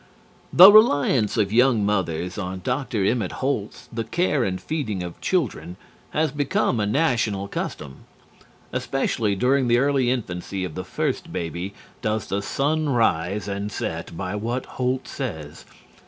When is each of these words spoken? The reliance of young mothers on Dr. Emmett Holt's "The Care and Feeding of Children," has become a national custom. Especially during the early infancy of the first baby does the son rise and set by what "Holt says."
The 0.51 0.71
reliance 0.71 1.37
of 1.37 1.53
young 1.53 1.85
mothers 1.85 2.39
on 2.39 2.61
Dr. 2.63 3.05
Emmett 3.05 3.33
Holt's 3.33 3.87
"The 3.93 4.03
Care 4.03 4.43
and 4.43 4.59
Feeding 4.59 5.03
of 5.03 5.21
Children," 5.21 5.77
has 6.09 6.31
become 6.31 6.79
a 6.79 6.87
national 6.87 7.47
custom. 7.47 8.05
Especially 8.73 9.35
during 9.35 9.67
the 9.67 9.77
early 9.77 10.09
infancy 10.09 10.63
of 10.63 10.73
the 10.73 10.83
first 10.83 11.31
baby 11.31 11.75
does 12.01 12.25
the 12.29 12.41
son 12.41 12.89
rise 12.89 13.47
and 13.47 13.71
set 13.71 14.17
by 14.17 14.35
what 14.35 14.65
"Holt 14.65 15.07
says." 15.07 15.65